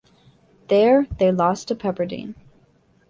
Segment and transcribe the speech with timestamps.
[0.67, 2.33] There they lost to Pepperdine.